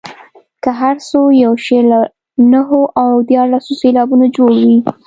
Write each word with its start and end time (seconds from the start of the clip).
که 0.63 0.69
هر 0.79 0.95
څو 1.07 1.19
یو 1.43 1.53
شعر 1.65 1.83
له 1.91 1.99
نهو 2.53 2.79
او 3.03 3.11
دیارلسو 3.29 3.71
سېلابونو 3.81 4.25
جوړ 4.35 4.51
وي. 4.65 4.77